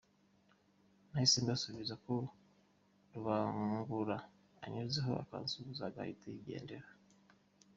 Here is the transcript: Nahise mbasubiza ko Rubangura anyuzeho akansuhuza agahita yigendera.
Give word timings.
Nahise 1.09 1.37
mbasubiza 1.43 1.93
ko 2.05 2.13
Rubangura 3.13 4.17
anyuzeho 4.63 5.11
akansuhuza 5.23 5.81
agahita 5.89 6.25
yigendera. 6.33 6.87